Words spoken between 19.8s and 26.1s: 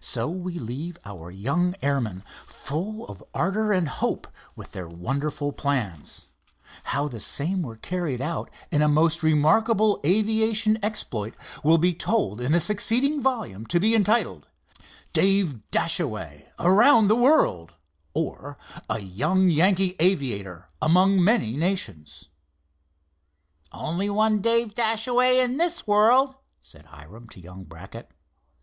Aviator Among Many Nations." "Only one Dave Dashaway in this